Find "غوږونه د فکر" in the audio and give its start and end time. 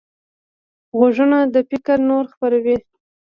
0.97-1.97